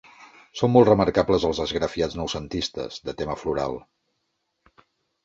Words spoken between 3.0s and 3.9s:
de tema floral.